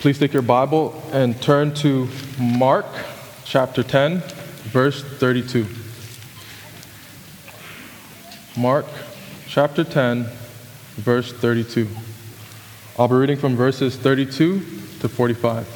[0.00, 2.08] Please take your Bible and turn to
[2.38, 2.86] Mark
[3.44, 4.20] chapter 10,
[4.70, 5.66] verse 32.
[8.56, 8.86] Mark
[9.48, 10.26] chapter 10,
[10.94, 11.88] verse 32.
[12.96, 14.60] I'll be reading from verses 32
[15.00, 15.66] to 45.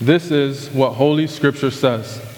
[0.00, 2.37] This is what Holy Scripture says.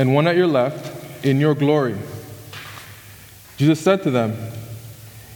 [0.00, 1.94] and one at your left in your glory.
[3.58, 4.34] Jesus said to them,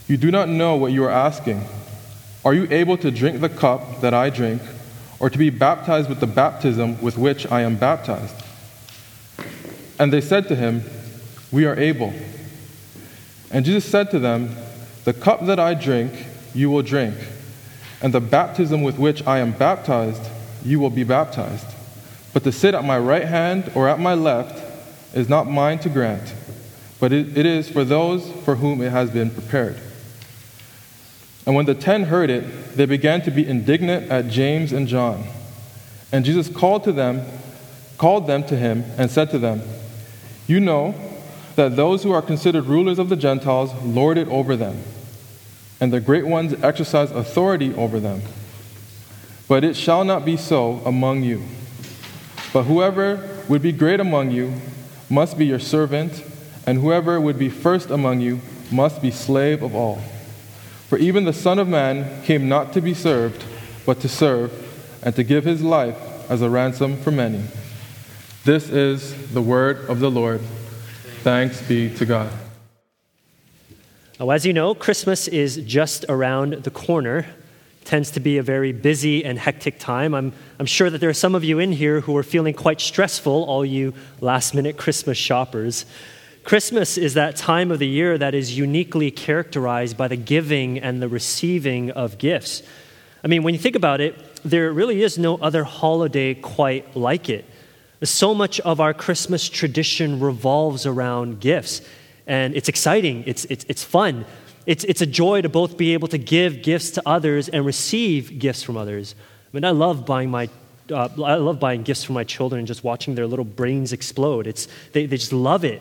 [0.08, 1.62] You do not know what you are asking.
[2.46, 4.62] Are you able to drink the cup that I drink,
[5.20, 8.34] or to be baptized with the baptism with which I am baptized?
[9.98, 10.82] And they said to him,
[11.52, 12.14] We are able.
[13.50, 14.56] And Jesus said to them,
[15.04, 16.12] The cup that I drink,
[16.54, 17.16] you will drink
[18.04, 20.22] and the baptism with which I am baptized,
[20.62, 21.73] you will be baptized.
[22.34, 25.88] But to sit at my right hand or at my left is not mine to
[25.88, 26.34] grant,
[27.00, 29.80] but it, it is for those for whom it has been prepared.
[31.46, 35.24] And when the ten heard it, they began to be indignant at James and John.
[36.12, 37.24] And Jesus called to them,
[37.96, 39.62] called them to him, and said to them,
[40.46, 40.94] You know
[41.56, 44.82] that those who are considered rulers of the Gentiles lord it over them
[45.80, 48.22] and the great ones exercise authority over them.
[49.48, 51.42] But it shall not be so among you.
[52.54, 54.54] But whoever would be great among you
[55.10, 56.22] must be your servant,
[56.64, 59.96] and whoever would be first among you must be slave of all.
[60.88, 63.44] For even the Son of Man came not to be served,
[63.84, 64.52] but to serve,
[65.02, 65.98] and to give his life
[66.30, 67.42] as a ransom for many.
[68.44, 70.40] This is the word of the Lord.
[71.24, 72.32] Thanks be to God.
[74.20, 77.26] Now, as you know, Christmas is just around the corner.
[77.84, 80.14] Tends to be a very busy and hectic time.
[80.14, 82.80] I'm, I'm sure that there are some of you in here who are feeling quite
[82.80, 85.84] stressful, all you last minute Christmas shoppers.
[86.44, 91.00] Christmas is that time of the year that is uniquely characterized by the giving and
[91.00, 92.62] the receiving of gifts.
[93.22, 97.28] I mean, when you think about it, there really is no other holiday quite like
[97.28, 97.44] it.
[98.02, 101.80] So much of our Christmas tradition revolves around gifts
[102.26, 104.24] and it's exciting, it's, it's, it's fun.
[104.66, 108.38] It's, it's a joy to both be able to give gifts to others and receive
[108.38, 109.14] gifts from others.
[109.18, 110.48] I mean, I love buying my
[110.90, 114.46] uh, I love buying gifts for my children and just watching their little brains explode.
[114.46, 115.80] It's, they, they just love it.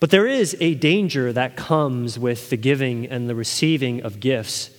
[0.00, 4.70] But there is a danger that comes with the giving and the receiving of gifts.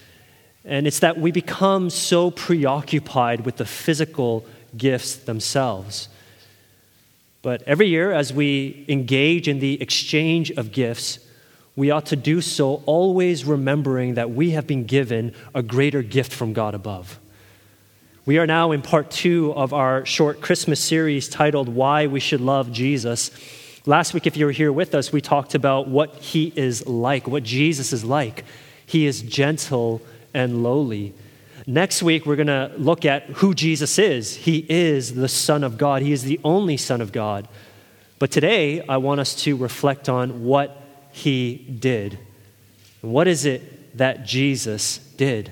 [0.65, 6.09] And it's that we become so preoccupied with the physical gifts themselves.
[7.41, 11.19] But every year, as we engage in the exchange of gifts,
[11.77, 16.33] we ought to do so always remembering that we have been given a greater gift
[16.33, 17.19] from God above.
[18.25, 22.41] We are now in part two of our short Christmas series titled Why We Should
[22.41, 23.29] Love Jesus.
[23.85, 27.27] Last week, if you were here with us, we talked about what he is like,
[27.27, 28.43] what Jesus is like.
[28.87, 30.01] He is gentle
[30.33, 31.13] and lowly.
[31.67, 34.35] Next week, we're going to look at who Jesus is.
[34.35, 37.47] He is the Son of God, He is the only Son of God.
[38.17, 40.86] But today, I want us to reflect on what
[41.17, 42.19] He did.
[43.01, 45.51] What is it that Jesus did?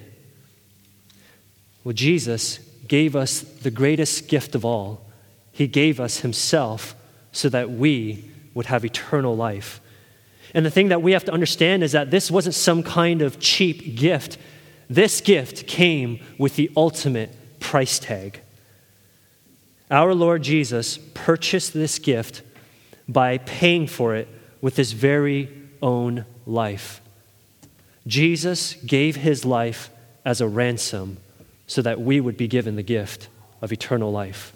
[1.83, 5.07] Well, Jesus gave us the greatest gift of all.
[5.51, 6.93] He gave us Himself
[7.31, 9.81] so that we would have eternal life.
[10.53, 13.39] And the thing that we have to understand is that this wasn't some kind of
[13.39, 14.37] cheap gift.
[14.87, 18.39] This gift came with the ultimate price tag.
[19.89, 22.43] Our Lord Jesus purchased this gift
[23.07, 24.27] by paying for it
[24.61, 25.49] with his very
[25.81, 27.01] own life.
[28.07, 29.89] Jesus gave his life
[30.23, 31.17] as a ransom
[31.67, 33.29] so that we would be given the gift
[33.61, 34.53] of eternal life.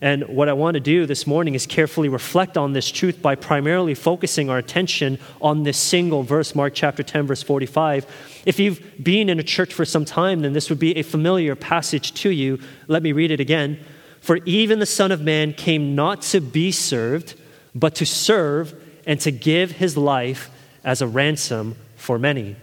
[0.00, 3.36] And what I want to do this morning is carefully reflect on this truth by
[3.36, 8.06] primarily focusing our attention on this single verse, Mark chapter 10, verse 45.
[8.44, 11.56] If you've been in a church for some time, then this would be a familiar
[11.56, 12.58] passage to you.
[12.86, 13.78] Let me read it again.
[14.20, 17.34] For even the Son of Man came not to be served,
[17.74, 18.74] but to serve
[19.06, 20.50] and to give his life
[20.84, 22.56] as a ransom for many.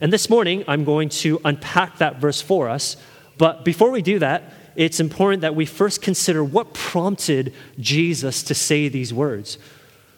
[0.00, 2.96] And this morning, I'm going to unpack that verse for us.
[3.38, 8.54] But before we do that, it's important that we first consider what prompted Jesus to
[8.54, 9.58] say these words.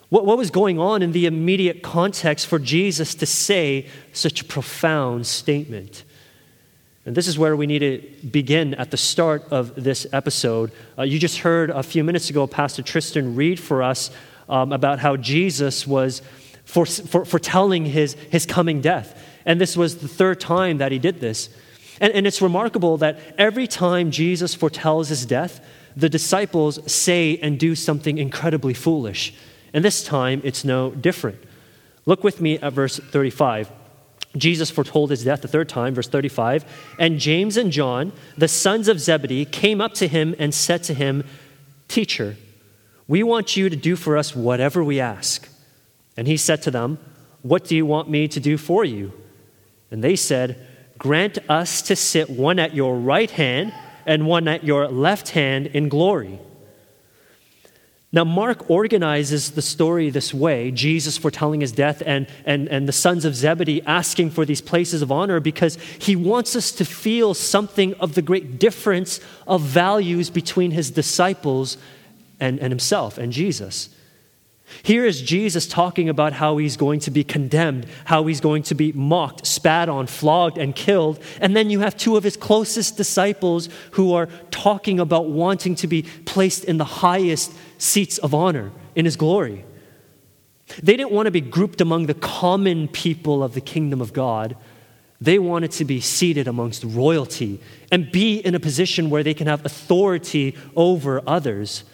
[0.09, 4.45] What, what was going on in the immediate context for Jesus to say such a
[4.45, 6.03] profound statement?
[7.05, 10.71] And this is where we need to begin at the start of this episode.
[10.97, 14.11] Uh, you just heard a few minutes ago Pastor Tristan read for us
[14.49, 16.21] um, about how Jesus was
[16.65, 19.23] foretelling his, his coming death.
[19.45, 21.49] And this was the third time that he did this.
[22.01, 25.61] And, and it's remarkable that every time Jesus foretells his death,
[25.95, 29.33] the disciples say and do something incredibly foolish.
[29.73, 31.41] And this time, it's no different.
[32.05, 33.71] Look with me at verse 35.
[34.35, 36.65] Jesus foretold his death the third time, verse 35.
[36.99, 40.93] And James and John, the sons of Zebedee, came up to him and said to
[40.93, 41.23] him,
[41.87, 42.37] Teacher,
[43.07, 45.47] we want you to do for us whatever we ask.
[46.15, 46.99] And he said to them,
[47.41, 49.13] What do you want me to do for you?
[49.91, 50.65] And they said,
[50.97, 53.73] Grant us to sit one at your right hand
[54.05, 56.39] and one at your left hand in glory.
[58.11, 62.93] Now, Mark organizes the story this way Jesus foretelling his death and, and, and the
[62.93, 67.33] sons of Zebedee asking for these places of honor because he wants us to feel
[67.33, 71.77] something of the great difference of values between his disciples
[72.39, 73.89] and, and himself and Jesus.
[74.83, 78.75] Here is Jesus talking about how he's going to be condemned, how he's going to
[78.75, 81.19] be mocked, spat on, flogged, and killed.
[81.39, 85.87] And then you have two of his closest disciples who are talking about wanting to
[85.87, 89.63] be placed in the highest seats of honor in his glory.
[90.83, 94.57] They didn't want to be grouped among the common people of the kingdom of God.
[95.21, 99.47] They wanted to be seated amongst royalty and be in a position where they can
[99.47, 101.85] have authority over others.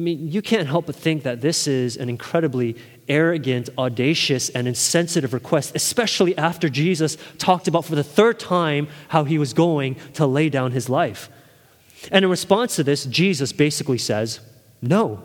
[0.00, 2.74] I mean, you can't help but think that this is an incredibly
[3.06, 9.24] arrogant, audacious, and insensitive request, especially after Jesus talked about for the third time how
[9.24, 11.28] he was going to lay down his life.
[12.10, 14.40] And in response to this, Jesus basically says,
[14.80, 15.22] No.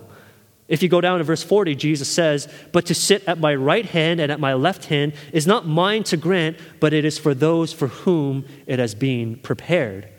[0.67, 3.85] If you go down to verse 40, Jesus says, But to sit at my right
[3.85, 7.33] hand and at my left hand is not mine to grant, but it is for
[7.33, 10.09] those for whom it has been prepared.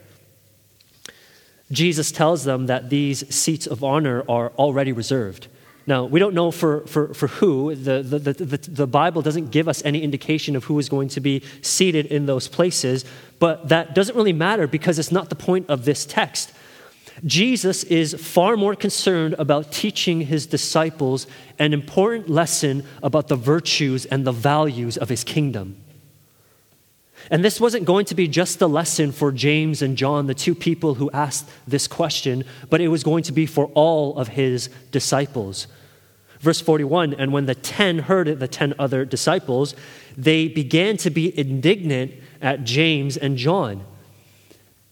[1.71, 5.49] Jesus tells them that these seats of honor are already reserved.
[5.89, 7.75] Now, we don't know for, for, for who.
[7.75, 11.21] The, the, the, the, Bible doesn't give us any indication of who is going to
[11.21, 13.05] be seated in those places,
[13.39, 16.53] but that doesn't really matter because it's not the point of this text.
[17.25, 21.27] Jesus is far more concerned about teaching his disciples
[21.59, 25.77] an important lesson about the virtues and the values of his kingdom.
[27.31, 30.55] And this wasn't going to be just a lesson for James and John, the two
[30.55, 34.69] people who asked this question, but it was going to be for all of his
[34.93, 35.67] disciples.
[36.41, 39.75] Verse 41 And when the ten heard it, the ten other disciples,
[40.17, 43.85] they began to be indignant at James and John.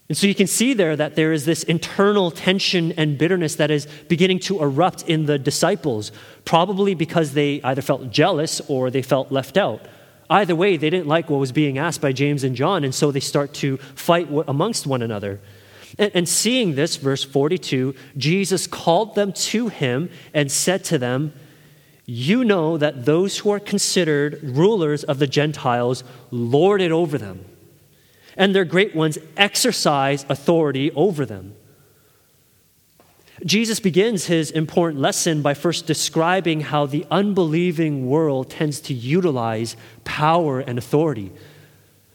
[0.07, 3.71] And so you can see there that there is this internal tension and bitterness that
[3.71, 6.11] is beginning to erupt in the disciples,
[6.43, 9.87] probably because they either felt jealous or they felt left out.
[10.29, 13.11] Either way, they didn't like what was being asked by James and John, and so
[13.11, 15.39] they start to fight amongst one another.
[15.97, 21.33] And, and seeing this, verse 42, Jesus called them to him and said to them,
[22.05, 27.45] You know that those who are considered rulers of the Gentiles lord it over them,
[28.35, 31.55] and their great ones exercise authority over them.
[33.43, 39.75] Jesus begins his important lesson by first describing how the unbelieving world tends to utilize
[40.05, 41.31] power and authority.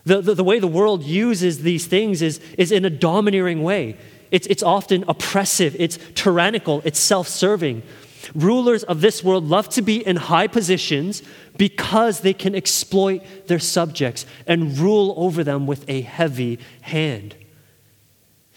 [0.05, 3.99] The, the, the, way the world uses these things is, is in a domineering way.
[4.31, 7.83] It's, it's often oppressive, it's tyrannical, it's self serving.
[8.35, 11.23] Rulers of this world love to be in high positions
[11.57, 17.35] because they can exploit their subjects and rule over them with a heavy hand.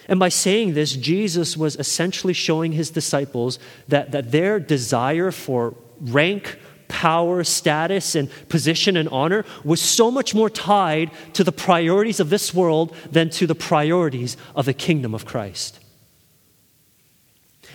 [0.07, 5.75] And by saying this, Jesus was essentially showing his disciples that, that their desire for
[5.99, 12.19] rank, power, status, and position and honor was so much more tied to the priorities
[12.19, 15.79] of this world than to the priorities of the kingdom of Christ.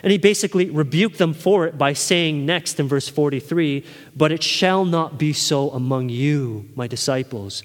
[0.02, 4.42] And he basically rebuked them for it by saying next in verse 43 But it
[4.42, 7.62] shall not be so among you, my disciples.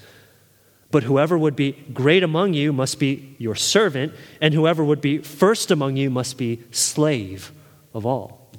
[0.93, 5.17] But whoever would be great among you must be your servant, and whoever would be
[5.17, 7.51] first among you must be slave
[7.95, 8.51] of all.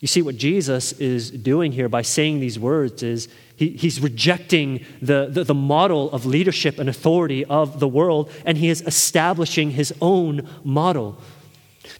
[0.00, 4.82] You see, what Jesus is doing here by saying these words is he, he's rejecting
[5.02, 9.72] the, the, the model of leadership and authority of the world, and he is establishing
[9.72, 11.20] his own model.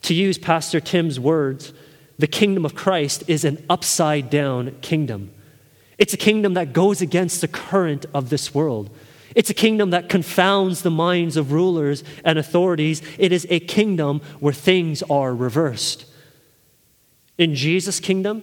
[0.00, 1.74] To use Pastor Tim's words,
[2.18, 5.30] the kingdom of Christ is an upside down kingdom.
[6.02, 8.90] It's a kingdom that goes against the current of this world.
[9.36, 13.02] It's a kingdom that confounds the minds of rulers and authorities.
[13.18, 16.06] It is a kingdom where things are reversed.
[17.38, 18.42] In Jesus' kingdom,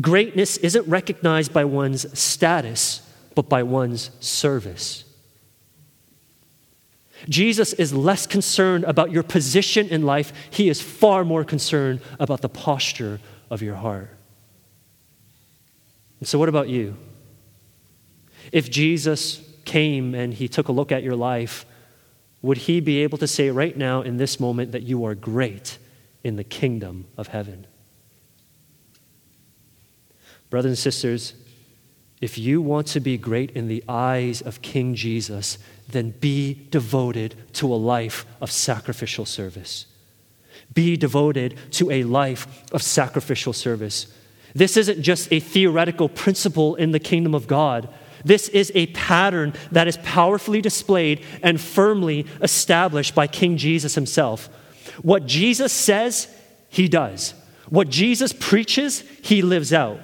[0.00, 5.04] greatness isn't recognized by one's status, but by one's service.
[7.28, 12.40] Jesus is less concerned about your position in life, he is far more concerned about
[12.40, 13.20] the posture
[13.50, 14.10] of your heart.
[16.22, 16.94] And so, what about you?
[18.52, 21.66] If Jesus came and he took a look at your life,
[22.42, 25.78] would he be able to say right now in this moment that you are great
[26.22, 27.66] in the kingdom of heaven?
[30.48, 31.34] Brothers and sisters,
[32.20, 37.34] if you want to be great in the eyes of King Jesus, then be devoted
[37.54, 39.86] to a life of sacrificial service.
[40.72, 44.06] Be devoted to a life of sacrificial service.
[44.54, 47.88] This isn't just a theoretical principle in the kingdom of God.
[48.24, 54.48] This is a pattern that is powerfully displayed and firmly established by King Jesus himself.
[55.02, 56.28] What Jesus says,
[56.68, 57.34] he does.
[57.68, 59.98] What Jesus preaches, he lives out.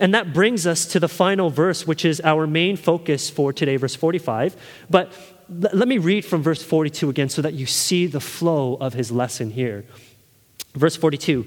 [0.00, 3.76] And that brings us to the final verse, which is our main focus for today,
[3.76, 4.56] verse 45.
[4.90, 5.12] But
[5.48, 9.12] let me read from verse 42 again so that you see the flow of his
[9.12, 9.84] lesson here.
[10.74, 11.46] Verse 42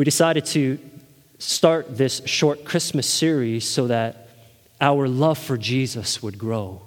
[0.00, 0.78] We decided to
[1.38, 4.30] start this short Christmas series so that
[4.80, 6.80] our love for Jesus would grow.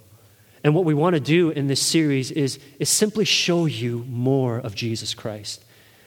[0.63, 4.57] And what we want to do in this series is, is simply show you more
[4.57, 5.63] of Jesus Christ.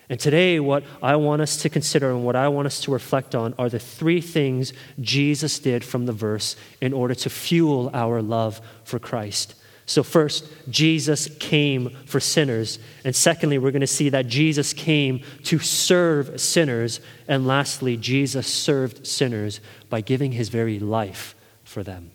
[0.09, 3.35] And today, what I want us to consider and what I want us to reflect
[3.35, 8.21] on are the three things Jesus did from the verse in order to fuel our
[8.21, 9.55] love for Christ.
[9.89, 12.77] So, first, Jesus came for sinners.
[13.05, 16.99] And secondly, we're going to see that Jesus came to serve sinners.
[17.29, 22.11] And lastly, Jesus served sinners by giving his very life for them.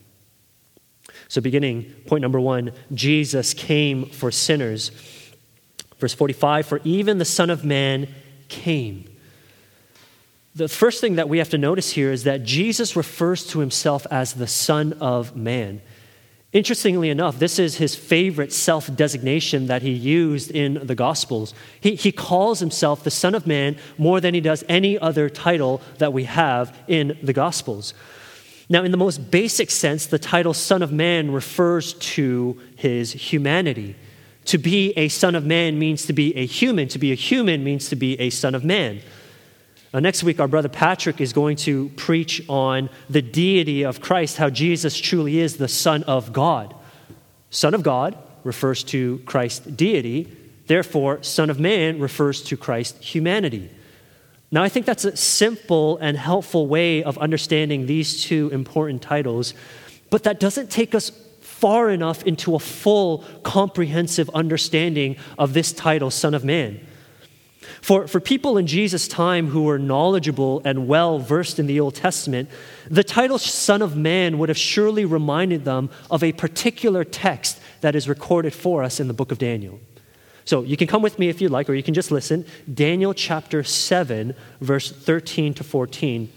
[1.28, 4.90] So, beginning, point number one Jesus came for sinners.
[5.98, 8.06] Verse 45 For even the Son of Man
[8.48, 9.08] came.
[10.54, 14.06] The first thing that we have to notice here is that Jesus refers to himself
[14.10, 15.80] as the Son of Man.
[16.52, 21.54] Interestingly enough, this is his favorite self designation that he used in the Gospels.
[21.80, 25.80] He, he calls himself the Son of Man more than he does any other title
[25.96, 27.94] that we have in the Gospels.
[28.68, 33.96] Now, in the most basic sense, the title Son of Man refers to his humanity.
[34.46, 36.88] To be a son of man means to be a human.
[36.88, 39.00] To be a human means to be a son of man.
[39.92, 44.38] Now, next week, our brother Patrick is going to preach on the deity of Christ,
[44.38, 46.74] how Jesus truly is the Son of God.
[47.50, 50.34] Son of God refers to Christ's deity,
[50.66, 53.70] therefore, Son of Man refers to Christ's humanity.
[54.50, 59.52] Now, I think that's a simple and helpful way of understanding these two important titles,
[60.08, 66.10] but that doesn't take us far enough into a full, comprehensive understanding of this title,
[66.10, 66.80] Son of Man.
[67.82, 71.96] For, for people in Jesus' time who were knowledgeable and well versed in the Old
[71.96, 72.48] Testament,
[72.88, 77.96] the title Son of Man would have surely reminded them of a particular text that
[77.96, 79.80] is recorded for us in the book of Daniel.
[80.44, 82.46] So you can come with me if you'd like, or you can just listen.
[82.72, 86.32] Daniel chapter 7, verse 13 to 14.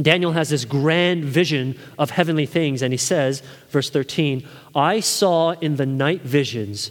[0.00, 5.52] Daniel has this grand vision of heavenly things, and he says, verse 13, I saw
[5.52, 6.90] in the night visions,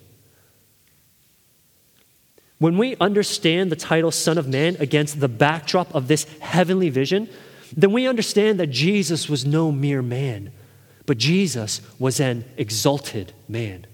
[2.61, 7.27] When we understand the title Son of Man against the backdrop of this heavenly vision,
[7.75, 10.51] then we understand that Jesus was no mere man,
[11.07, 13.87] but Jesus was an exalted man.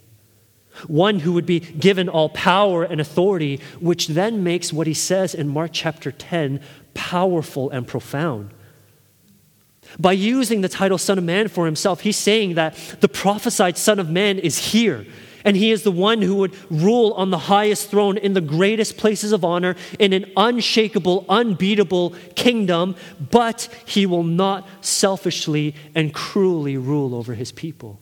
[0.86, 5.34] One who would be given all power and authority, which then makes what he says
[5.34, 6.60] in Mark chapter 10
[6.94, 8.50] powerful and profound.
[9.98, 13.98] By using the title Son of Man for himself, he's saying that the prophesied Son
[13.98, 15.06] of Man is here
[15.48, 18.98] and he is the one who would rule on the highest throne in the greatest
[18.98, 22.98] places of honor in an unshakable, unbeatable kingdom,
[23.32, 27.98] but he will not selfishly and cruelly rule over his people.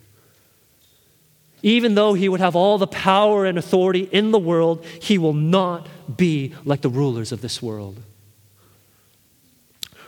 [1.61, 5.33] Even though he would have all the power and authority in the world, he will
[5.33, 5.87] not
[6.17, 8.01] be like the rulers of this world.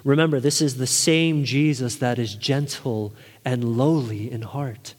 [0.04, 3.14] Remember, this is the same Jesus that is gentle
[3.46, 4.96] and lowly in heart.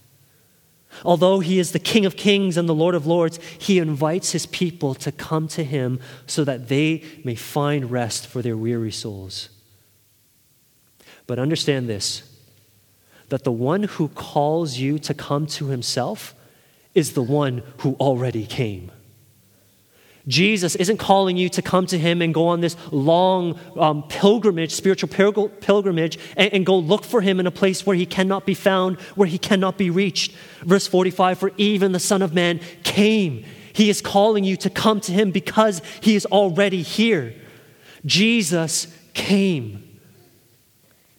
[1.05, 4.47] Although he is the King of kings and the Lord of lords, he invites his
[4.47, 9.49] people to come to him so that they may find rest for their weary souls.
[11.27, 12.23] But understand this
[13.29, 16.35] that the one who calls you to come to himself
[16.95, 18.91] is the one who already came.
[20.29, 24.73] Jesus isn't calling you to come to Him and go on this long um, pilgrimage,
[24.73, 28.55] spiritual pilgrimage, and, and, go look for Him in a place where He cannot be
[28.55, 30.33] found, where He cannot be reached.
[30.61, 33.45] Verse 45 For even the Son of Man came.
[33.73, 37.35] He is calling you to come to Him because He is already here.
[38.05, 39.85] Jesus came.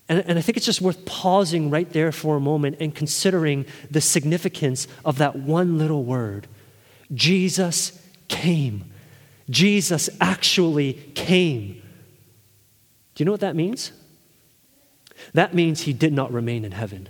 [0.07, 3.65] And, and I think it's just worth pausing right there for a moment and considering
[3.89, 6.47] the significance of that one little word
[7.13, 8.88] Jesus came.
[9.49, 11.81] Jesus actually came.
[13.15, 13.91] Do you know what that means?
[15.33, 17.09] That means he did not remain in heaven.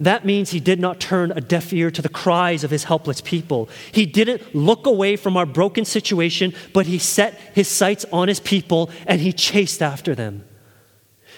[0.00, 3.20] That means he did not turn a deaf ear to the cries of his helpless
[3.20, 3.68] people.
[3.92, 8.40] He didn't look away from our broken situation, but he set his sights on his
[8.40, 10.44] people and he chased after them.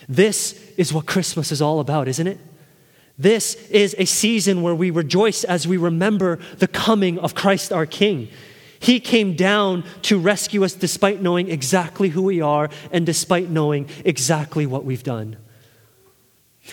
[0.09, 2.39] This is what Christmas is all about, isn't it?
[3.19, 7.87] This is a season where we rejoice as we remember the coming of Christ our
[7.87, 8.29] King.
[8.85, 13.89] He came down to rescue us despite knowing exactly who we are and despite knowing
[14.05, 15.39] exactly what we've done.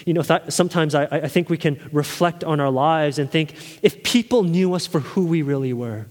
[0.06, 3.54] You know, th- sometimes I, I think we can reflect on our lives and think
[3.82, 6.08] if people knew us for who we really were,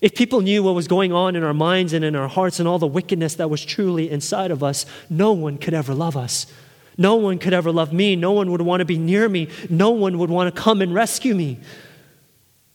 [0.00, 2.66] if people knew what was going on in our minds and in our hearts and
[2.66, 6.46] all the wickedness that was truly inside of us, no one could ever love us.
[6.96, 8.16] No one could ever love me.
[8.16, 9.48] No one would want to be near me.
[9.68, 11.60] No one would want to come and rescue me.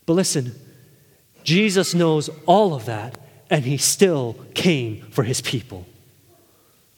[0.05, 0.53] But listen,
[1.49, 3.17] Jesus knows all of that,
[3.49, 5.87] and he still came for his people.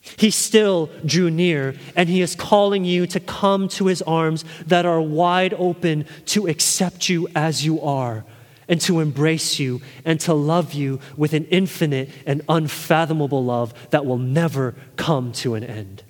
[0.02, 4.86] He still drew near, and he is calling you to come to his arms that
[4.86, 8.26] are wide open to accept you as you are,
[8.68, 14.06] and to embrace you, and to love you with an infinite and unfathomable love that
[14.06, 16.04] will never come to an end.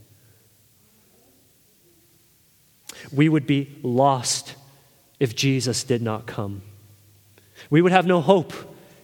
[3.14, 4.56] We would be lost
[5.20, 6.64] if Jesus did not come.
[7.70, 8.54] We would have no hope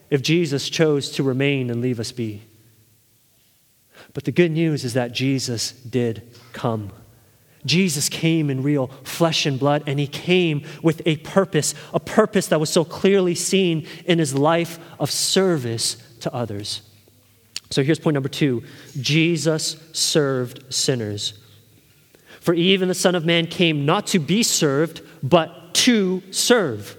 [0.10, 2.44] if Jesus chose to remain and leave us be.
[4.14, 6.92] But the good news is that Jesus did come.
[7.66, 12.48] Jesus came in real flesh and blood, and he came with a purpose, a purpose
[12.48, 16.82] that was so clearly seen in his life of service to others.
[17.70, 18.64] So here's point number two
[19.00, 21.34] Jesus served sinners.
[22.40, 26.97] For even the Son of Man came not to be served, but to serve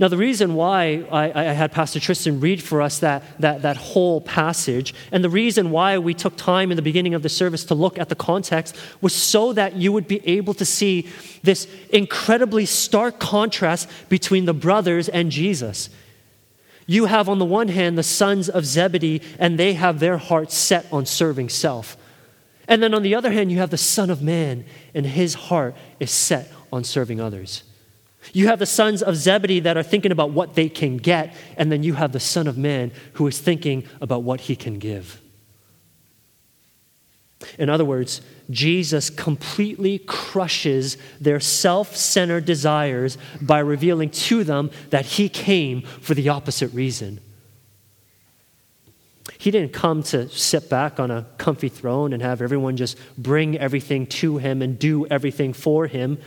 [0.00, 3.76] now, the reason why I, I, had Pastor Tristan read for us that, that, that
[3.76, 7.64] whole passage, and the reason why we took time in the beginning of the service
[7.66, 11.08] to look at the context, was so that you would be able to see
[11.44, 15.90] this incredibly stark contrast between the brothers and Jesus.
[16.88, 20.56] You have, on the one hand, the sons of Zebedee, and they have their hearts
[20.56, 21.96] set on serving self.
[22.66, 25.76] And then on the other hand, you have the Son of Man, and his heart
[26.00, 27.62] is set on serving others.
[28.32, 31.70] You have the sons of Zebedee that are thinking about what they can get, and
[31.70, 35.20] then you have the Son of Man who is thinking about what he can give.
[37.58, 45.04] In other words, Jesus completely crushes their self centered desires by revealing to them that
[45.04, 47.20] he came for the opposite reason.
[49.38, 53.58] He didn't come to sit back on a comfy throne and have everyone just bring
[53.58, 56.18] everything to him and do everything for him.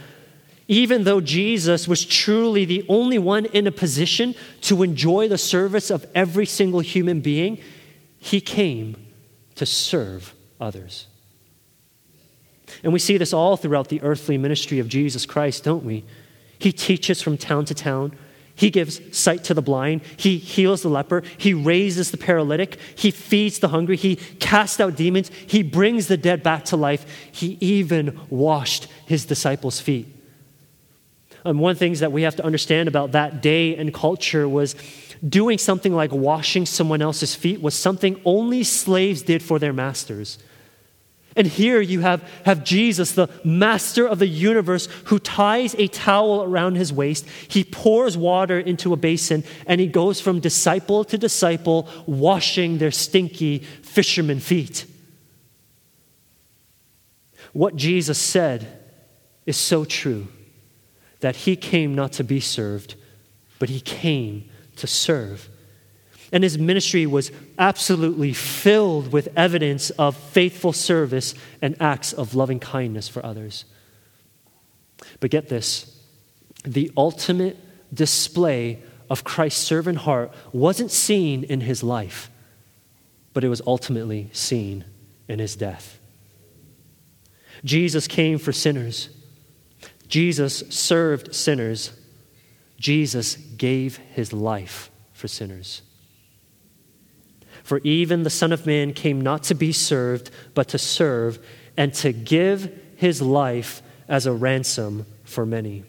[0.68, 5.90] Even though Jesus was truly the only one in a position to enjoy the service
[5.90, 7.60] of every single human being,
[8.20, 8.98] he came
[9.56, 11.08] to serve others.
[12.84, 16.04] And we see this all throughout the earthly ministry of Jesus Christ, don't we?
[16.60, 18.18] He teaches from town to town.
[18.56, 20.02] He gives sight to the blind.
[20.18, 21.24] He heals the leper.
[21.38, 22.78] He raises the paralytic.
[22.96, 23.96] He feeds the hungry.
[23.96, 25.30] He casts out demons.
[25.46, 27.06] He brings the dead back to life.
[27.32, 30.17] He even washed his disciples' feet.
[31.44, 34.48] And one of the things that we have to understand about that day and culture
[34.48, 34.76] was
[35.28, 40.38] doing something like washing someone else's feet was something only slaves did for their masters.
[41.36, 46.44] And here you have, have Jesus, the master of the universe, who ties a towel
[46.44, 47.28] around his waist.
[47.48, 52.90] He pours water into a basin, and he goes from disciple to disciple, washing their
[52.90, 54.86] stinky fisherman feet.
[57.54, 58.68] What Jesus said
[59.46, 60.28] is so true
[61.20, 62.96] that he came not to be served,
[63.60, 65.50] but he came to serve.
[66.32, 72.60] And his ministry was absolutely filled with evidence of faithful service and acts of loving
[72.60, 73.66] kindness for others.
[75.20, 75.94] But get this
[76.64, 77.58] the ultimate
[77.94, 82.30] display of Christ's servant heart wasn't seen in his life,
[83.34, 84.84] but it was ultimately seen
[85.30, 86.00] in his death.
[87.64, 89.10] Jesus came for sinners,
[90.08, 91.92] Jesus served sinners,
[92.78, 95.82] Jesus gave his life for sinners.
[97.64, 101.94] For even the Son of Man came not to be served, but to serve, and
[101.96, 105.84] to give his life as a ransom for many.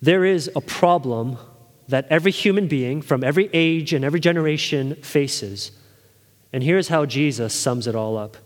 [0.00, 1.38] There is a problem
[1.86, 5.70] that every human being from every age and every generation faces.
[6.52, 8.36] And here's how Jesus sums it all up.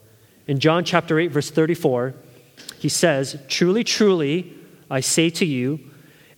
[0.47, 2.15] In John chapter 8, verse 34,
[2.79, 4.55] he says, Truly, truly,
[4.91, 5.81] I say to you,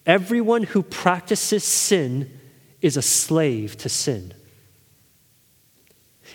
[0.07, 2.31] everyone who practices sin
[2.81, 4.35] is a slave to sin.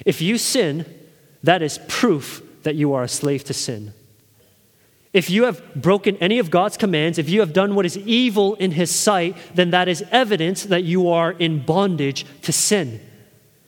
[0.06, 0.86] If you sin,
[1.44, 3.94] that is proof that you are a slave to sin.
[5.12, 8.56] If you have broken any of God's commands, if you have done what is evil
[8.56, 13.00] in His sight, then that is evidence that you are in bondage to sin.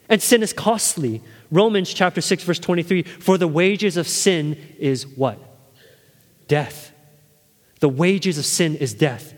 [0.09, 1.21] And sin is costly.
[1.51, 5.39] Romans chapter 6, verse 23 For the wages of sin is what?
[6.47, 6.91] Death.
[7.79, 9.33] The wages of sin is death.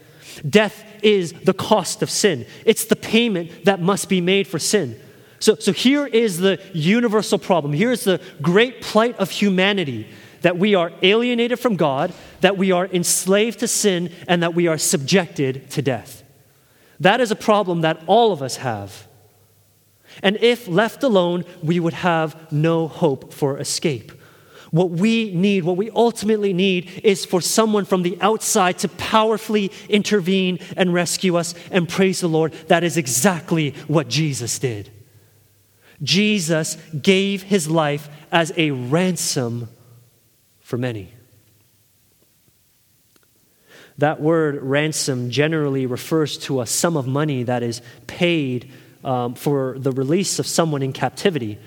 [0.47, 4.99] Death is the cost of sin, it's the payment that must be made for sin.
[5.39, 7.73] So, so here is the universal problem.
[7.73, 10.07] Here's the great plight of humanity
[10.41, 14.67] that we are alienated from God, that we are enslaved to sin, and that we
[14.67, 16.23] are subjected to death.
[16.99, 19.07] That is a problem that all of us have.
[20.23, 24.11] And if left alone, we would have no hope for escape.
[24.71, 29.71] What we need, what we ultimately need, is for someone from the outside to powerfully
[29.89, 31.53] intervene and rescue us.
[31.71, 34.91] And praise the Lord, that is exactly what Jesus did.
[36.03, 39.69] Jesus gave his life as a ransom
[40.59, 41.13] for many.
[43.97, 48.71] That word ransom generally refers to a sum of money that is paid
[49.03, 51.57] um, for the release of someone in captivity.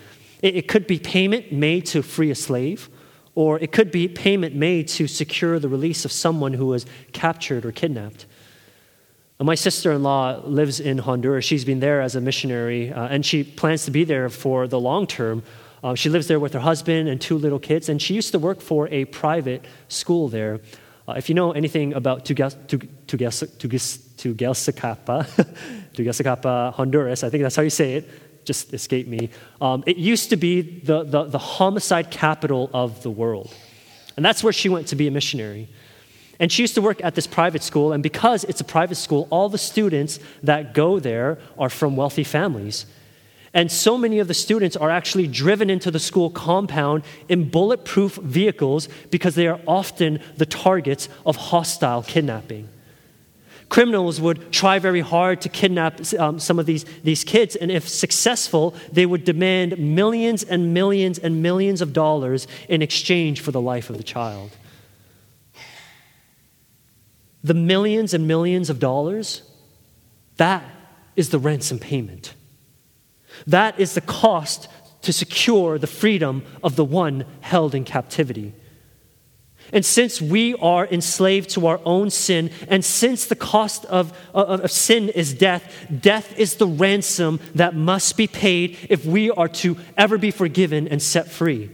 [0.42, 2.88] It, it could be payment made to free a slave,
[3.34, 7.64] or it could be payment made to secure the release of someone who was captured
[7.64, 8.26] or kidnapped.
[9.42, 11.46] My sister in law lives in Honduras.
[11.46, 14.78] She's been there as a missionary, uh, and she plans to be there for the
[14.78, 15.42] long term.
[15.82, 18.38] Uh, she lives there with her husband and two little kids, and she used to
[18.38, 20.60] work for a private school there.
[21.08, 23.44] Uh, if you know anything about Tegucigalpa,
[26.74, 28.10] Honduras, I think that's how you say it,
[28.50, 29.30] just escaped me.
[29.60, 33.54] Um, it used to be the, the, the homicide capital of the world.
[34.16, 35.68] And that's where she went to be a missionary.
[36.40, 39.28] And she used to work at this private school, and because it's a private school,
[39.30, 42.86] all the students that go there are from wealthy families.
[43.54, 48.16] And so many of the students are actually driven into the school compound in bulletproof
[48.16, 52.68] vehicles because they are often the targets of hostile kidnapping
[53.70, 57.88] criminals would try very hard to kidnap um, some of these, these kids, and if
[57.88, 63.60] successful, they would demand millions and millions and millions of dollars in exchange for the
[63.60, 64.50] life of the child.
[67.42, 69.42] The millions and millions of dollars,
[70.36, 70.64] that
[71.16, 72.34] is the ransom payment.
[73.46, 74.68] That is the cost
[75.02, 78.52] to secure the freedom of the one held in captivity.
[79.72, 84.60] And since we are enslaved to our own sin, and since the cost of, of,
[84.60, 89.48] of, sin is death, death is the ransom that must be paid if we are
[89.48, 91.70] to ever be forgiven and set free.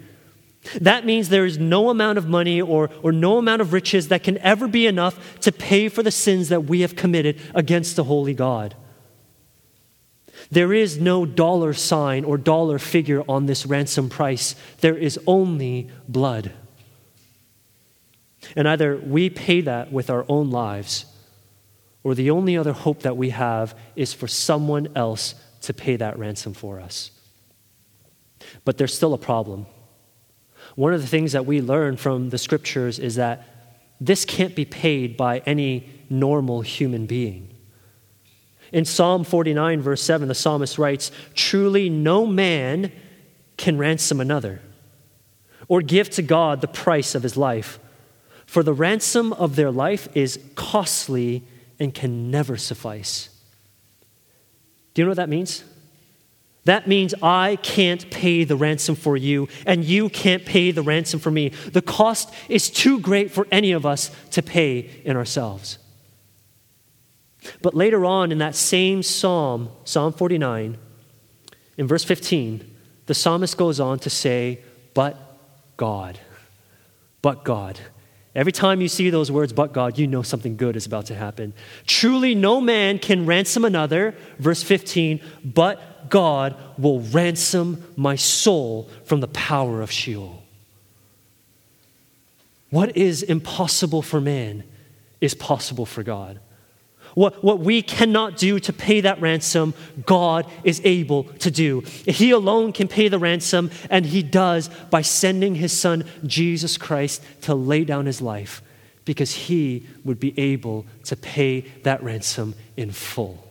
[0.80, 4.24] That means there is no amount of money or, or no amount of riches that
[4.24, 8.04] can ever be enough to pay for the sins that we have committed against the
[8.04, 8.74] holy God.
[10.50, 14.54] There is no dollar sign or dollar figure on this ransom price.
[14.80, 16.52] There is only blood.
[18.54, 21.06] And either we pay that with our own lives,
[22.04, 26.18] or the only other hope that we have is for someone else to pay that
[26.18, 27.10] ransom for us.
[28.64, 29.66] But there's still a problem.
[30.76, 33.46] One of the things that we learn from the scriptures is that
[34.00, 37.54] this can't be paid by any normal human being.
[38.72, 42.92] In Psalm 49, verse 7, the psalmist writes Truly, no man
[43.56, 44.60] can ransom another
[45.68, 47.78] or give to God the price of his life,
[48.46, 51.42] for the ransom of their life is costly
[51.78, 53.28] and can never suffice.
[54.94, 55.62] Do you know what that means?
[56.64, 61.20] That means I can't pay the ransom for you, and you can't pay the ransom
[61.20, 61.50] for me.
[61.50, 65.78] The cost is too great for any of us to pay in ourselves.
[67.62, 70.76] But later on in that same psalm, Psalm 49,
[71.76, 74.60] in verse 15, the psalmist goes on to say,
[74.94, 75.16] But
[75.76, 76.18] God.
[77.22, 77.78] But God.
[78.36, 81.14] Every time you see those words, but God, you know something good is about to
[81.14, 81.54] happen.
[81.86, 89.20] Truly, no man can ransom another, verse 15, but God will ransom my soul from
[89.20, 90.42] the power of Sheol.
[92.68, 94.64] What is impossible for man
[95.22, 96.38] is possible for God.
[97.16, 99.72] What, what we cannot do to pay that ransom,
[100.04, 101.80] God is able to do.
[102.06, 107.22] He alone can pay the ransom, and He does by sending His Son, Jesus Christ,
[107.40, 108.60] to lay down His life
[109.06, 113.42] because He would be able to pay that ransom in full.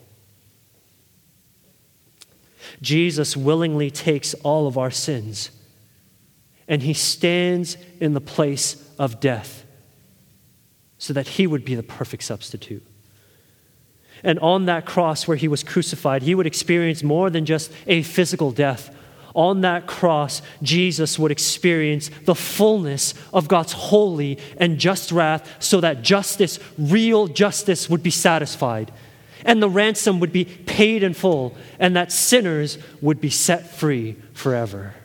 [2.84, 5.49] Jesus willingly takes all of our sins
[6.67, 9.63] and he stands in the place of death
[10.97, 12.86] so that he would be the perfect substitute.
[14.26, 18.02] And on that cross where he was crucified, he would experience more than just a
[18.02, 18.94] physical death.
[19.34, 25.80] On that cross, Jesus would experience the fullness of God's holy and just wrath so
[25.82, 28.92] that justice, real justice, would be satisfied
[29.46, 34.18] and the ransom would be paid in full, and that sinners would be set free
[34.34, 34.96] forever.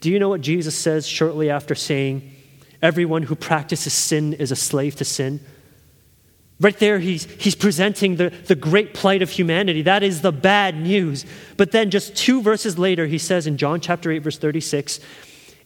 [0.00, 2.32] Do you know what Jesus says shortly after saying,
[2.82, 5.40] Everyone who practices sin is a slave to sin?
[6.58, 9.82] Right there, he's, he's presenting the, the great plight of humanity.
[9.82, 11.26] That is the bad news.
[11.58, 15.00] But then, just two verses later, he says in John chapter 8, verse 36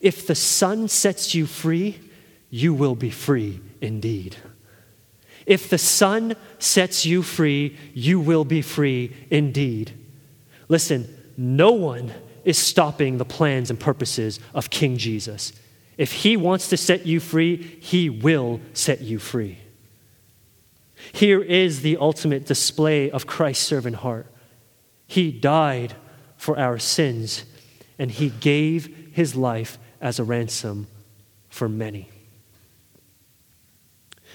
[0.01, 2.01] If the Son sets you free,
[2.51, 4.37] you will be free indeed.
[5.47, 9.93] If the Son sets you free, you will be free indeed.
[10.69, 12.13] Listen, no one
[12.45, 15.53] is stopping the plans and purposes of King Jesus.
[15.97, 19.59] If he wants to set you free, he will set you free.
[21.13, 24.27] Here is the ultimate display of Christ's servant heart.
[25.07, 25.95] He died
[26.37, 27.45] for our sins,
[27.99, 30.87] and he gave his life as a ransom
[31.49, 32.09] for many.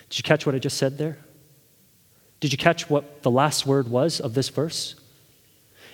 [0.09, 1.17] Did you catch what I just said there?
[2.39, 4.95] Did you catch what the last word was of this verse?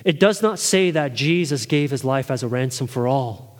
[0.04, 3.60] It does not say that Jesus gave his life as a ransom for all,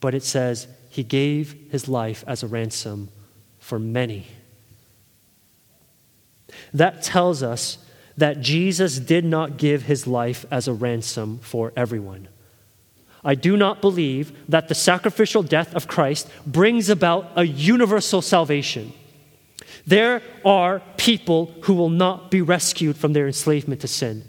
[0.00, 3.10] but it says he gave his life as a ransom
[3.58, 4.26] for many.
[6.72, 7.78] That tells us
[8.16, 12.28] that Jesus did not give his life as a ransom for everyone.
[13.24, 18.92] I do not believe that the sacrificial death of Christ brings about a universal salvation.
[19.86, 24.24] There are people who will not be rescued from their enslavement to sin.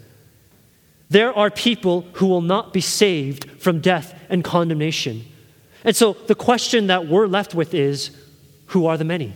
[1.08, 5.24] There are people who will not be saved from death and condemnation.
[5.84, 8.10] And so the question that we're left with is
[8.66, 9.34] who are the many?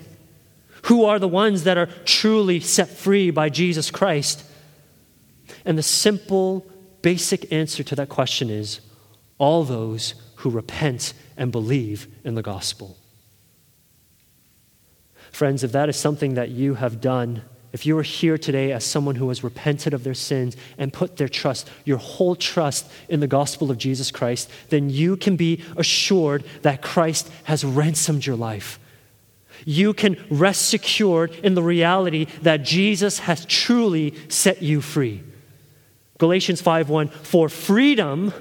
[0.84, 4.44] Who are the ones that are truly set free by Jesus Christ?
[5.64, 6.66] And the simple,
[7.00, 8.80] basic answer to that question is
[9.38, 12.98] all those who repent and believe in the gospel.
[15.32, 17.42] Friends, if that is something that you have done,
[17.72, 21.16] if you are here today as someone who has repented of their sins and put
[21.16, 25.62] their trust, your whole trust in the gospel of Jesus Christ, then you can be
[25.78, 28.78] assured that Christ has ransomed your life.
[29.64, 35.22] You can rest secured in the reality that Jesus has truly set you free.
[36.18, 38.32] Galatians 5:1 For freedom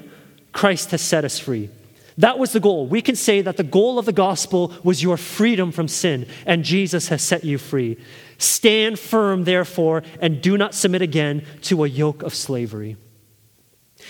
[0.52, 1.70] Christ has set us free.
[2.18, 2.86] That was the goal.
[2.86, 6.64] We can say that the goal of the gospel was your freedom from sin, and
[6.64, 7.96] Jesus has set you free.
[8.38, 12.96] Stand firm, therefore, and do not submit again to a yoke of slavery.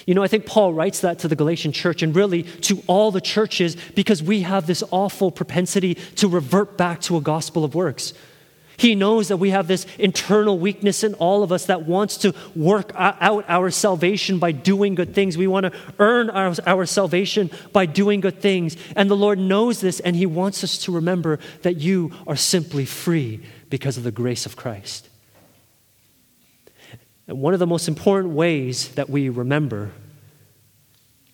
[0.06, 3.10] You know, I think Paul writes that to the Galatian church and really to all
[3.10, 7.74] the churches because we have this awful propensity to revert back to a gospel of
[7.74, 8.12] works.
[8.76, 12.34] He knows that we have this internal weakness in all of us that wants to
[12.56, 15.38] work out our salvation by doing good things.
[15.38, 18.76] We want to earn our, our salvation by doing good things.
[18.96, 22.84] And the Lord knows this, and He wants us to remember that you are simply
[22.84, 25.08] free because of the grace of Christ.
[27.26, 29.92] And one of the most important ways that we remember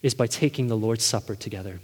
[0.03, 1.81] is by taking the Lord's Supper together.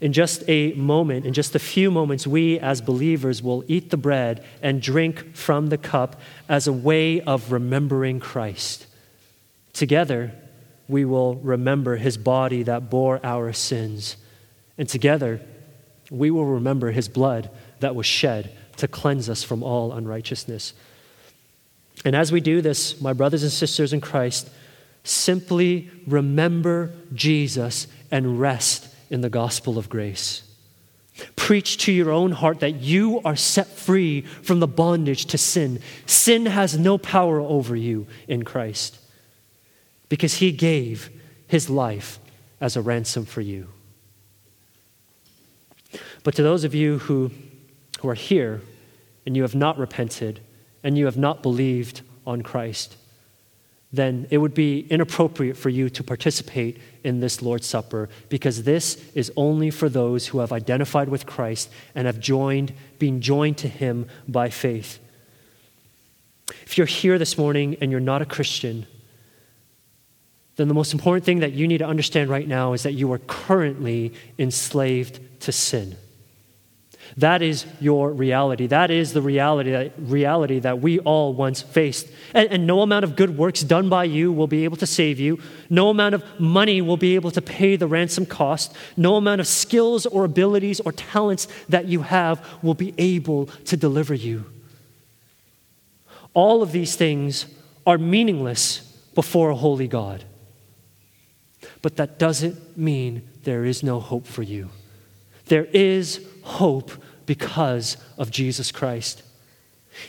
[0.00, 3.96] In just a moment, in just a few moments, we as believers will eat the
[3.96, 8.86] bread and drink from the cup as a way of remembering Christ.
[9.72, 10.32] Together,
[10.88, 14.16] we will remember his body that bore our sins.
[14.76, 15.40] And together,
[16.10, 20.74] we will remember his blood that was shed to cleanse us from all unrighteousness.
[22.04, 24.48] And as we do this, my brothers and sisters in Christ,
[25.04, 30.42] simply remember Jesus and rest in the gospel of grace.
[31.36, 35.80] Preach to your own heart that you are set free from the bondage to sin.
[36.06, 38.98] Sin has no power over you in Christ
[40.08, 41.10] because he gave
[41.46, 42.18] his life
[42.60, 43.68] as a ransom for you.
[46.24, 47.30] But to those of you who,
[48.00, 48.62] who are here
[49.24, 50.40] and you have not repented
[50.84, 52.96] and you have not believed on Christ,
[53.92, 59.02] then it would be inappropriate for you to participate in this Lord's Supper because this
[59.14, 63.68] is only for those who have identified with Christ and have joined, been joined to
[63.68, 64.98] Him by faith.
[66.66, 68.86] If you're here this morning and you're not a Christian,
[70.56, 73.12] then the most important thing that you need to understand right now is that you
[73.12, 75.96] are currently enslaved to sin.
[77.16, 78.66] That is your reality.
[78.66, 82.08] That is the reality that, reality that we all once faced.
[82.32, 85.20] And, and, no amount of good works done by you will be able to save
[85.20, 85.38] you.
[85.70, 88.74] No amount of money will be able to pay the ransom cost.
[88.96, 93.76] No amount of skills or abilities or talents that you have will be able to
[93.76, 94.46] deliver you.
[96.32, 97.46] All of these things
[97.86, 98.80] are meaningless
[99.14, 100.24] before a holy God.
[101.80, 104.70] But that doesn't mean there is no hope for you.
[105.46, 106.92] There is hope
[107.26, 109.22] because of Jesus Christ.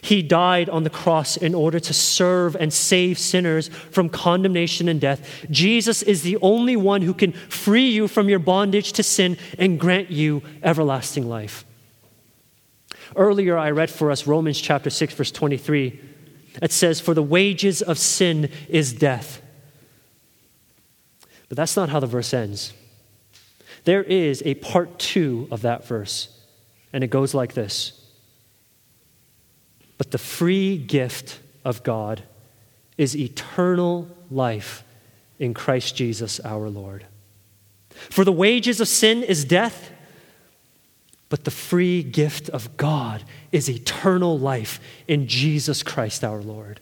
[0.01, 4.99] He died on the cross in order to serve and save sinners from condemnation and
[4.99, 5.45] death.
[5.51, 9.79] Jesus is the only one who can free you from your bondage to sin and
[9.79, 11.65] grant you everlasting life.
[13.15, 15.99] Earlier, I read for us Romans chapter 6, verse 23.
[16.61, 19.41] It says, For the wages of sin is death.
[21.47, 22.73] But that's not how the verse ends.
[23.85, 26.29] There is a part two of that verse,
[26.91, 27.93] and it goes like this
[29.97, 32.23] But the free gift of God
[32.97, 34.83] is eternal life
[35.39, 37.05] in Christ Jesus our Lord.
[37.89, 39.91] For the wages of sin is death,
[41.29, 46.79] but the free gift of God is eternal life in Jesus Christ our Lord.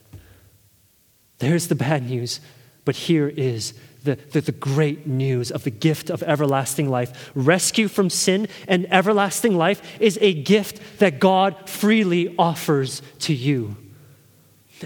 [1.38, 2.40] There's the bad news,
[2.84, 7.32] but here is the, the, the, great news of the gift of everlasting life.
[7.34, 13.76] Rescue from sin and everlasting life is a gift that God freely offers to you.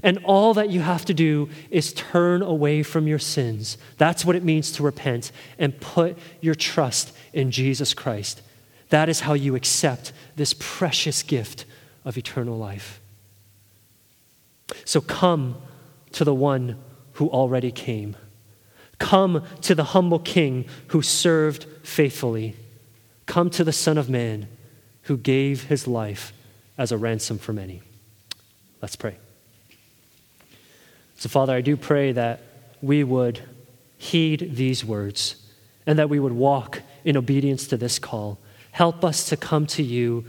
[0.03, 3.79] And all that you have to do is turn away from your sins.
[3.97, 8.43] That's what it means to repent and put your trust in Jesus Christ.
[8.91, 11.65] That is how you accept this precious gift
[12.05, 13.01] of eternal life.
[14.85, 15.57] So come
[16.13, 16.79] to the one
[17.15, 18.17] who already came.
[18.99, 22.57] Come to the humble king who served faithfully.
[23.27, 24.49] Come to the Son of Man
[25.03, 26.33] who gave his life
[26.77, 27.83] as a ransom for many.
[28.83, 29.17] Let's pray.
[31.17, 32.43] So, Father, I do pray that
[32.81, 33.43] we would
[33.97, 35.37] heed these words
[35.87, 38.39] and that we would walk in obedience to this call.
[38.71, 40.25] Help us to come to you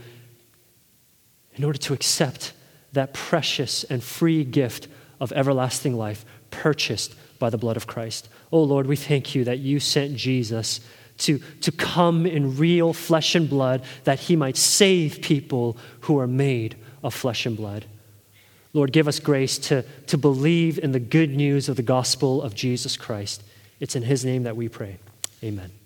[1.54, 2.52] in order to accept
[2.92, 4.88] that precious and free gift
[5.20, 8.28] of everlasting life purchased by the blood of Christ.
[8.52, 10.80] Oh Lord, we thank you that you sent Jesus
[11.18, 16.26] to, to come in real flesh and blood that he might save people who are
[16.26, 17.84] made of flesh and blood.
[18.72, 22.54] Lord, give us grace to, to believe in the good news of the gospel of
[22.54, 23.42] Jesus Christ.
[23.80, 24.98] It's in his name that we pray.
[25.42, 25.79] Amen.